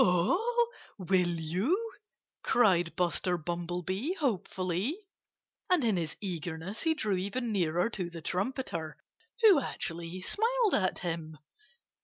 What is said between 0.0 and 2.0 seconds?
"Oh! Will you?"